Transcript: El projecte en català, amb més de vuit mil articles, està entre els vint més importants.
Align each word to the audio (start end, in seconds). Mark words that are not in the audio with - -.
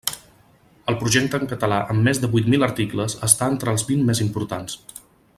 El 0.91 0.95
projecte 1.01 1.39
en 1.41 1.45
català, 1.51 1.77
amb 1.95 2.07
més 2.09 2.21
de 2.23 2.29
vuit 2.35 2.49
mil 2.53 2.67
articles, 2.71 3.17
està 3.31 3.51
entre 3.57 3.75
els 3.75 3.85
vint 3.91 4.03
més 4.09 4.23
importants. 4.29 4.81